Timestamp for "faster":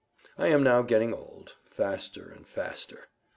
2.47-3.09